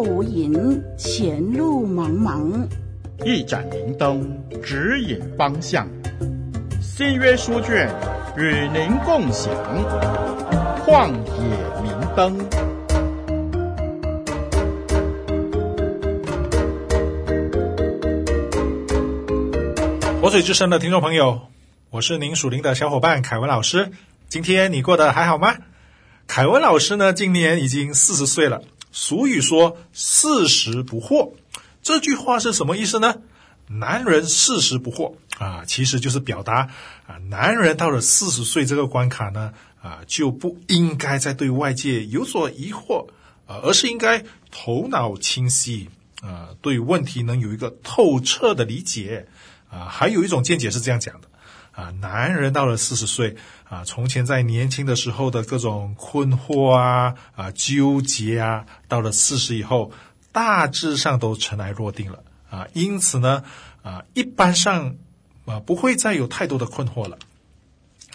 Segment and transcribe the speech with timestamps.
[0.00, 2.66] 无影，前路茫茫。
[3.24, 5.88] 一盏明灯指引方向，
[6.80, 7.92] 新约书卷
[8.36, 9.52] 与您共享。
[10.86, 12.38] 旷野明灯。
[20.20, 21.40] 活水之声的听众朋友，
[21.90, 23.90] 我是您属灵的小伙伴凯文老师。
[24.28, 25.56] 今天你过得还好吗？
[26.26, 28.62] 凯文老师呢，今年已经四十岁了。
[28.92, 31.32] 俗语说“四十不惑”，
[31.82, 33.16] 这句话是什么意思呢？
[33.70, 36.70] 男人四十不惑啊，其实就是表达
[37.06, 39.52] 啊，男人到了四十岁这个关卡呢，
[39.82, 43.08] 啊，就不应该再对外界有所疑惑
[43.46, 45.90] 啊，而是应该头脑清晰
[46.22, 49.28] 啊，对问题能有一个透彻的理解
[49.68, 49.84] 啊。
[49.84, 51.27] 还有一种见解是这样讲的
[51.78, 53.36] 啊，男人到了四十岁
[53.68, 59.92] 啊，从前在年轻的时候的各种困惑啊啊纠结啊，到了四十以后，
[60.32, 62.24] 大致上都尘埃落定了。
[62.50, 63.44] 啊，因此呢，
[63.82, 64.96] 啊，一般上
[65.44, 67.16] 啊不会再有太多的困惑了。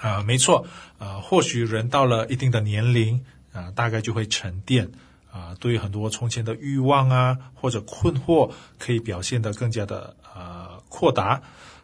[0.01, 4.91] 啊，没错，啊，或许人到了一定的年龄，啊，大概就会沉淀，
[5.31, 11.41] 啊，对于很多从前的欲望啊或者困惑，可以表现得更加的啊阔达，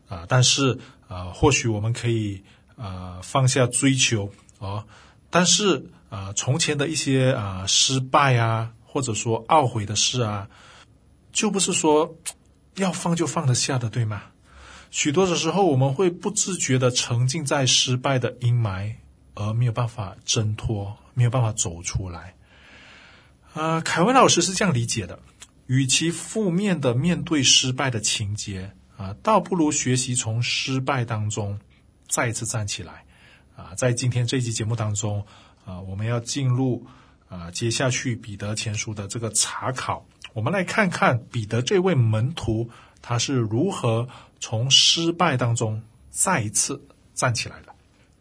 [0.10, 0.78] 啊，但是
[1.10, 2.42] 啊，或许我们可以
[2.78, 4.86] 啊放下追求啊，
[5.30, 10.48] 但是啊，从前的一些啊失败啊，或者说懊悔的事啊，
[11.34, 12.16] 就不是说。
[12.76, 14.22] 要放就放得下的，对吗？
[14.90, 18.94] 许多的时候，我们会不自觉地沉浸在失败的阴霾，
[19.34, 22.36] 而没有办法挣脱，没有办法走出来。
[23.54, 25.20] 啊、凯文老师是这样理解的：
[25.66, 31.58] 与其负面的面对失败的情节啊、倒不如学习从失败当中
[32.10, 33.06] 再一次站起来。
[33.56, 35.26] 啊、在今天这期节目当中，
[35.64, 36.86] 啊、我们要进入
[37.30, 40.06] 啊、接下去彼得前书的这个查考。
[40.34, 42.70] 我们来看看彼得这位门徒，
[43.02, 44.10] 他是如何
[44.42, 47.74] 从失败当中再一次站起来的。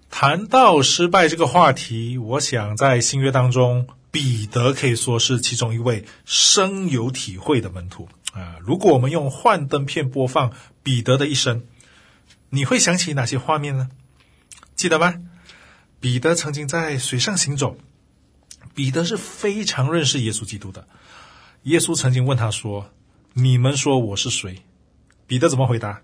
[0.09, 8.57] 谈到失败这个话题，我想在新约当中，彼得可以说是其中一位深有体会的门徒啊。
[8.61, 10.53] 如果我们用幻灯片播放
[10.83, 11.63] 彼得的一生，
[12.51, 13.91] 你会想起哪些画面呢？
[14.75, 15.15] 记得吗？
[16.01, 17.77] 彼得曾经在水上行走，
[18.75, 20.87] 彼得是非常认识耶稣基督的。
[21.65, 22.91] 耶稣曾经问他说
[23.35, 24.63] ：“你们说我是谁？”
[25.27, 26.01] 彼得怎么回答？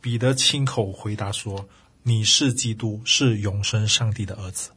[0.00, 1.68] 彼得亲口回答说
[2.04, 4.70] ：“你是基督，是永生上帝的儿子。”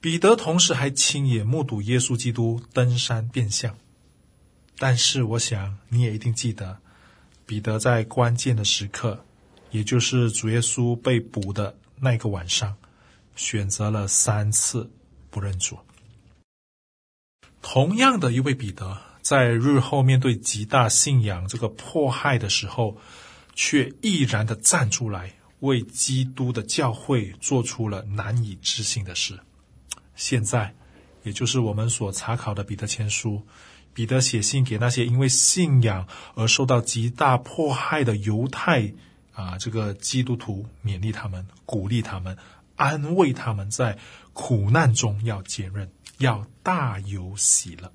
[0.00, 3.76] 彼得同时还亲眼目睹耶稣基督登山变相。
[4.78, 6.78] 但是，我想你也一定记得，
[7.44, 9.24] 彼得在关键的时刻，
[9.70, 12.76] 也就是主耶稣被捕的那个晚上，
[13.34, 14.88] 选择了三次
[15.30, 15.76] 不认主。
[17.60, 22.96] 同样的一位彼得，在日后面对极大信仰这个迫害的时候，
[23.54, 29.40] 却毅然的站出来，为基督的教会做出了难以置信的事。
[30.14, 30.72] 现在，
[31.24, 33.44] 也就是我们所查考的彼得前书，
[33.98, 38.92] 彼得写信给那些因为信仰而受到极大迫害的犹太
[39.32, 42.38] 啊，这个基督徒，勉励他们，鼓励他们，
[42.76, 43.98] 安慰他们，在
[44.32, 45.90] 苦难中要坚韧。
[46.18, 47.90] 要大有喜乐。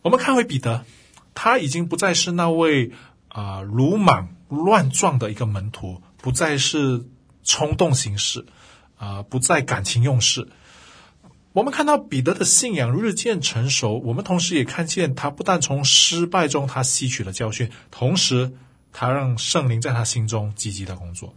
[0.00, 0.86] 我们看回彼得，
[1.34, 2.92] 他已经不再是那位
[3.28, 7.04] 啊、鲁莽乱撞的一个门徒，不再是
[7.44, 8.46] 冲动行事，
[8.96, 10.48] 啊、不再感情用事。
[11.52, 18.52] 我们看到彼得的信仰日渐成熟，我们同时也看见他不但从失败中他吸取了教训，同时
[18.92, 21.34] 他让圣灵在他心中积极的工作。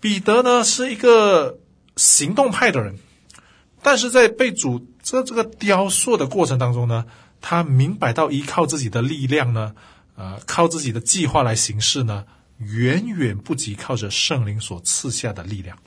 [0.00, 1.58] 彼得呢，是一个
[1.96, 2.98] 行动派的人。
[3.80, 7.04] 但是在被主这这个雕塑的过程当中呢，
[7.40, 9.72] 他明白到依靠自己的力量呢，
[10.16, 12.24] 呃，靠自己的计划来行事呢，
[12.58, 15.78] 远远不及靠着圣灵所赐下的力量。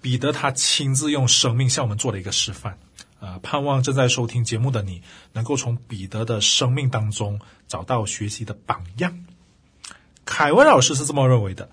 [0.00, 2.78] 彼得他亲自用生命向我们做了一个示范，
[3.20, 5.02] 呃，盼望正在收听节目的你
[5.32, 9.24] 能够从彼得的生命当中找到学习的榜样。
[10.24, 11.68] 凯文老师是这么认为的，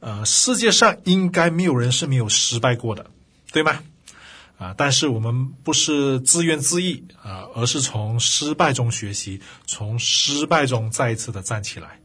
[0.00, 3.06] 呃，世界上应该没有人是没有失败过的，
[3.52, 3.80] 对吗？
[4.58, 4.74] 啊！
[4.76, 11.98] 但是我们不是自怨自艾啊，而是从失败中学习，从失败中再一次的站起来。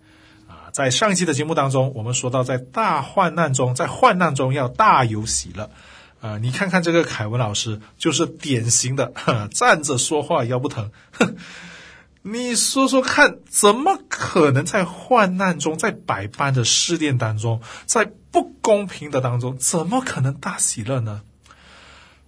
[0.76, 5.72] 在上一期的节目当中，我们说到，在大患难中，在患难中要大有喜乐。
[6.20, 9.14] 啊，你看看这个凯文老师，就是典型的
[9.56, 10.92] 站着说话腰不疼。
[11.14, 11.38] 哼，
[12.24, 21.22] 你说说看，怎么可能在患难中，在百般的试炼当中，在不公平的当中，怎么可能大喜乐呢？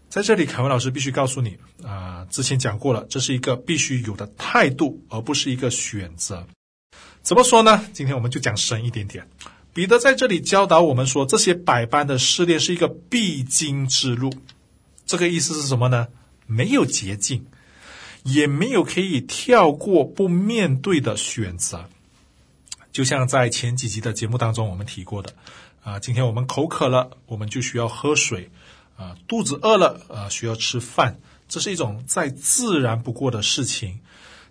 [0.08, 6.48] 在这里，凯文老师必须告诉你啊、之前讲过了，这是一个必须有的态度，而不是一个选择。
[7.28, 7.84] 怎么说呢？
[7.92, 9.28] 今天我们就讲深一点点。
[9.74, 14.32] 彼得在这里教导我们说，这些百般的试炼是一个必经之路。
[15.06, 16.08] 这个意思是什么呢？
[16.46, 17.46] 没有捷径，
[18.24, 21.90] 也没有可以跳过不面对的选择。
[22.94, 25.34] 就像在前几集的节目当中我们提过的，
[25.84, 28.50] 啊、今天我们口渴了，我们就需要喝水。
[28.96, 31.20] 啊，肚子饿了，啊，需要吃饭，
[31.50, 34.00] 这是一种再自然不过的事情。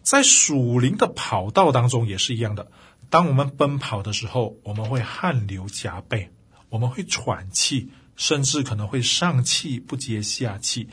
[0.06, 2.70] 在属灵的跑道当中也是一样的。
[3.11, 6.31] 当我们奔跑的时候，我们会汗流浃背，
[6.69, 10.88] 我们会喘气，甚至可能会上气不接下气。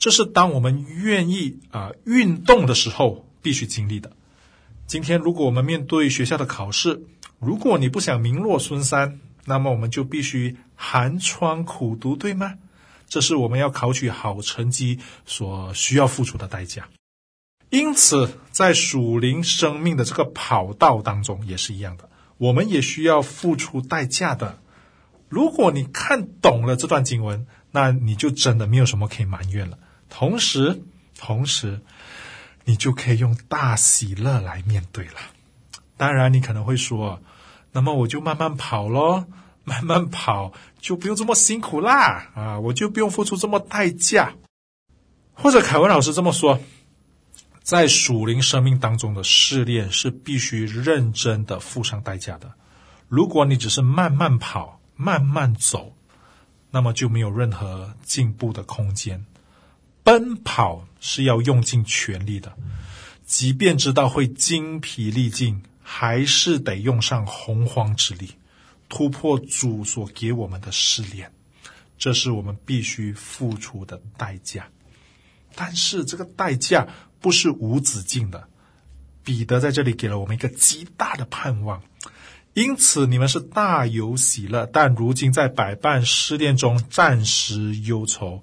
[0.00, 4.10] 这是当我们愿意啊运动的时候必须经历的。
[4.88, 7.04] 今天，如果我们面对学校的考试，
[7.38, 12.54] 如果你不想名落孙山，那么我们就必须寒窗苦读，对吗？
[13.08, 16.88] 这是我们要考取好成绩所需要付出的代价。
[17.70, 22.08] 因此，在属灵生命的这个跑道当中也是一样的，
[22.38, 24.58] 我们也需要付出代价的。
[25.28, 29.78] 如果你看懂了这段经文，那你就真的没有什么可以埋怨了。
[30.08, 30.82] 同时，
[31.18, 31.80] 同时，
[32.64, 35.14] 你就可以用大喜乐来面对了。
[35.96, 37.20] 当然，你可能会说
[37.72, 39.26] ：“那么我就慢慢跑咯。”
[39.68, 44.34] 慢慢跑就不用这么辛苦啦，啊，我就不用付出这么代价。
[45.32, 46.60] 或者凯文老师这么说，
[47.66, 52.52] 在属灵生命当中的试炼是必须认真的付上代价的。
[53.08, 55.96] 如果你只是慢慢跑、慢慢走，
[56.70, 59.26] 那么就没有任何进步的空间。
[60.04, 62.56] 奔跑是要用尽全力的，
[63.24, 68.30] 即便知道会精疲力尽，还是得用上洪荒之力。
[68.88, 71.32] 突破主所给我们的试炼，
[71.98, 74.68] 这是我们必须付出的代价。
[75.56, 76.86] 但是这个代价
[77.20, 78.44] 不是无止境的。
[79.24, 81.82] 彼得在这里给了我们一个极大的盼望，
[82.54, 88.42] 因此你们是大有喜乐，但如今在百般试炼中暂时忧愁。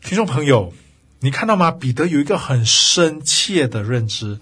[0.00, 0.72] 听众朋友，
[1.20, 1.70] 你看到吗？
[1.70, 4.40] 彼得有一个很深切的认知，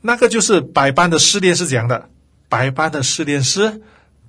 [0.00, 2.08] 那个就是百般的试炼是怎样的？
[2.48, 3.82] 百般的试炼是。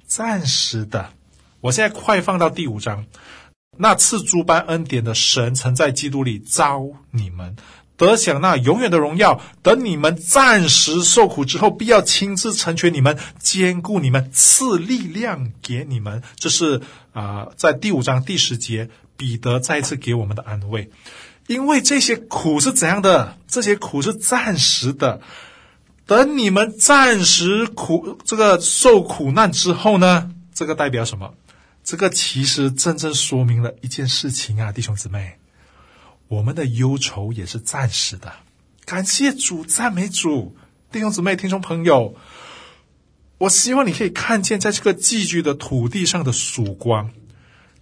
[0.07, 1.13] 暂时的，
[1.61, 3.05] 我现在快放到第五章。
[3.77, 7.55] 那赐诸般恩典的神，曾在基督里召你们，
[7.99, 9.39] 得享那永远的荣耀。
[9.61, 16.23] 等你们暂时受苦之后，必要亲自成全你们，坚固你们，赐力量给你们。
[16.37, 16.81] 这是
[17.13, 20.89] 啊、在第五章第十节，彼得再次给我们的安慰。
[21.47, 23.37] 因为这些苦是怎样的？
[23.47, 25.19] 这些苦是暂时的。
[26.05, 31.33] 等你们暂时苦这个受苦难之后呢，这个代表什么？
[31.83, 35.37] 这个其实真正说明了一件事情啊，弟兄姊妹，
[36.29, 38.31] 我们的忧愁也是暂时的。
[38.85, 40.55] 感谢主，赞美主，
[40.91, 42.15] 弟兄姊妹、听众朋友，
[43.39, 47.11] 我希望你可以看见，在这个寄居的土地上的曙光，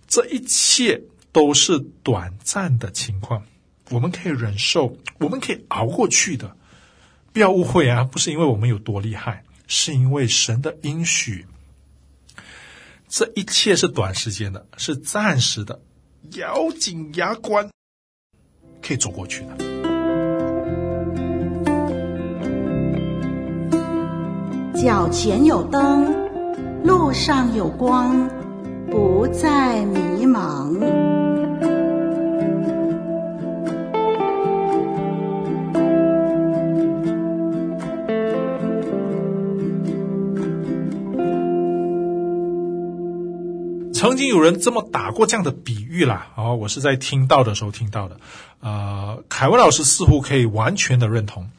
[0.07, 1.03] 这一切
[1.33, 3.43] 都是短暂的情况，
[3.89, 6.55] 我们可以忍受，我们可以熬过去的。
[7.33, 11.45] 不要误会啊，不是因为我们有多厉害，是因为神的应许。
[13.09, 15.81] 这一切是短时间的，是暂时的，
[16.31, 17.69] 咬紧牙关
[18.87, 19.65] 可以走过去的。
[24.81, 26.05] 脚前有灯，
[26.85, 28.15] 路上有光，
[28.89, 31.26] 不再迷茫。
[43.97, 48.19] 曾经有人这么打过这样的比喻啦，哦，我是在听到的时候听到的，
[48.59, 51.49] 呃，凯文老师似乎可以完全的认同，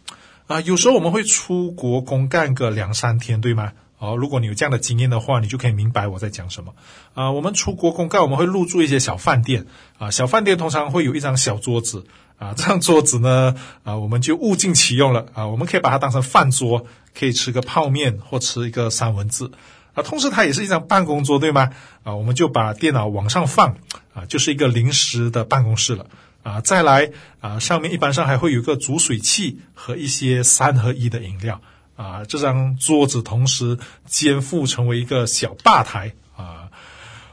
[0.47, 3.73] 啊、有时候我们会出国公干个两三天，对吗？
[3.99, 6.73] 哦，如果你有这样的经验的话，你就可以明白我在讲什么。
[7.15, 9.67] 啊、我们出国公干，我们会入住一些小饭店，
[9.99, 12.07] 啊、小饭店通常会有一张小桌子，
[12.39, 16.87] 啊、 这张桌子呢，啊、我们就物尽其用了，啊、我们可以把它当成饭桌，
[17.19, 19.51] 可以吃个泡面或吃一个三文治。
[19.99, 21.71] 啊，同时它也是一张办公桌，对吗？
[22.05, 23.77] 啊，我们就把电脑往上放，
[24.15, 26.07] 啊，就是一个临时的办公室了。
[26.45, 31.61] 啊，再来啊，上面一般上还会有个煮水器和一些三合一的饮料。
[31.97, 33.77] 啊，这张桌子同时
[34.07, 36.13] 肩负成为一个小吧台。
[36.37, 36.71] 啊，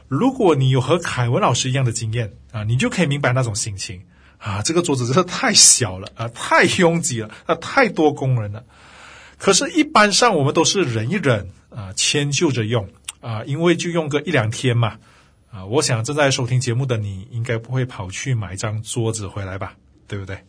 [0.08, 4.02] 如果你有和凯文老师一样的经验，啊，你就可以明白那种心情。
[4.38, 8.64] 啊，这个桌子真的太小了，啊，太拥挤了，啊，太多工人了。
[9.38, 11.48] 可是，一般上我们都是忍一忍。
[11.76, 12.88] 啊，迁就着用
[13.20, 14.98] 啊，因为就用个一两天嘛，
[15.50, 19.76] 啊，我想正在收听节目的你，应该不会跑去买一张桌子回来吧？
[20.08, 20.42] 对不对？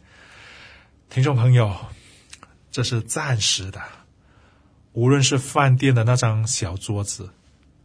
[1.09, 1.75] 听众朋友，
[2.71, 3.81] 这是暂时的。
[4.93, 7.29] 无论是饭店的那张小桌子，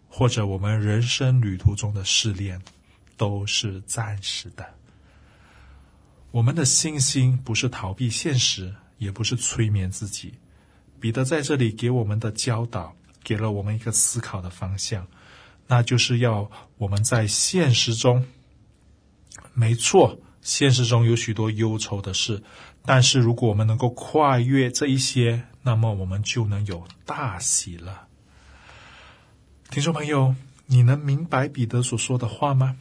[0.09, 2.63] 或者我们人生旅途中的试炼，
[3.17, 4.65] 都是暂时的。
[6.31, 10.33] 我们的信心不是逃避现实，也不是催眠自己。
[11.01, 15.07] 彼得在这里给我们的教导，给了我们一个思考的方向。
[15.67, 18.27] 那就是要我们在现实中，
[19.55, 22.43] 没错，现实中有许多忧愁的事，
[22.85, 28.09] 但是如果我们能够跨越这一些，那么我们就能有大喜了。
[29.71, 30.35] 听众朋友，
[30.67, 32.77] 你能明白彼得所说的话吗？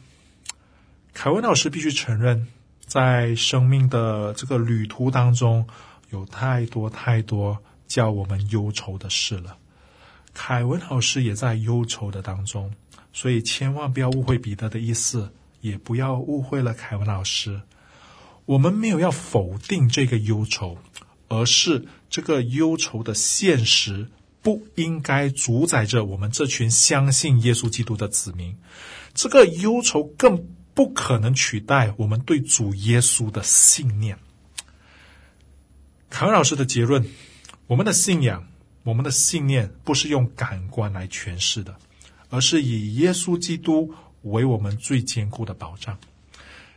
[1.14, 2.48] 凯文老师必须承认，
[2.84, 5.66] 在生命的这个旅途当中，
[6.10, 9.56] 有太多太多叫我们忧愁的事了。
[10.34, 12.72] 凯文老师也在忧愁的当中。
[13.12, 17.60] 所以千万不要误会彼得的意思，也不要误会了凯文老师。
[18.46, 20.78] 我们没有要否定这个忧愁，
[21.28, 24.08] 而是这个忧愁的现实
[24.40, 28.56] 不应该主宰着我们这群相信耶稣基督的子民。
[29.12, 34.18] 这个忧愁更不可能取代我们对主耶稣的信念。
[36.08, 37.06] 凯文老师的结论：
[37.66, 38.48] 我们的信仰，
[38.82, 41.76] 我们的信念，不是用感官来诠释的。
[42.30, 45.98] 而是以耶稣基督为我们最坚固的保障。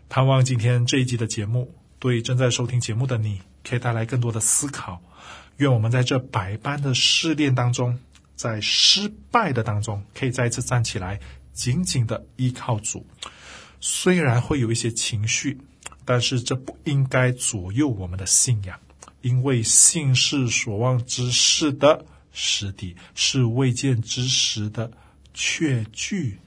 [0.10, 5.02] 盼望今天这一集的节目，对正在收听节目的你，可以带来更多的思考。
[5.56, 7.98] 愿我们在这百般的试炼当中，
[8.36, 11.22] 在失败的当中，可以再一次站起来，
[11.54, 13.06] 紧紧的依靠主。
[13.80, 15.58] 虽然会有一些情绪，
[16.04, 18.78] 但是这不应该左右我们的信仰，
[19.26, 24.92] 因为信是所望之事的实底，是未见之时的
[25.34, 26.38] 确据，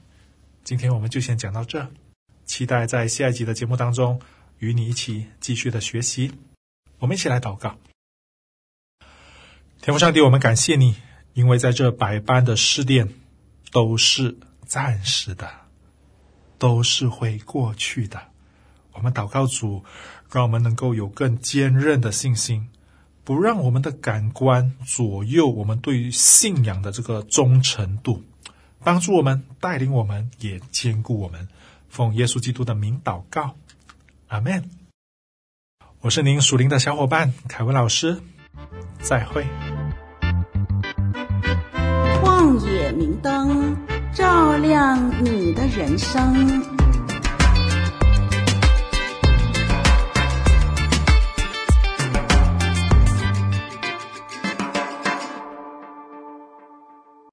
[0.63, 1.85] 今天我们就先讲到这，
[2.45, 4.21] 期待在下一集的节目当中
[4.59, 6.31] 与你一起继续的学习。
[6.99, 7.77] 我们一起来祷告，
[9.81, 10.95] 天父上帝，我们感谢你，
[11.33, 13.13] 因为在这百般的试炼
[13.73, 15.51] 都是暂时的，
[16.57, 18.28] 都是会过去的。
[18.99, 19.81] 我们祷告主，
[20.29, 22.67] 让我们能够有更坚韧的信心，
[23.23, 28.21] 不让我们的感官左右我们对于信仰的这个忠诚度。
[28.83, 31.47] 帮助我们，带领我们，也坚固我们。
[31.87, 33.55] 奉耶稣基督的名祷告，
[34.27, 34.69] 阿门。
[36.01, 38.21] 我是您属灵的小伙伴凯文老师，
[38.99, 39.45] 再会。
[42.21, 43.77] 旷野明灯，
[44.13, 46.78] 照亮你的人生。